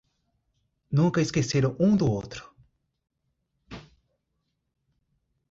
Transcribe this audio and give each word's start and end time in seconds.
Nunca 0.91 1.21
esqueceram 1.21 1.75
um 1.79 1.95
do 1.95 2.09
outro 2.09 2.51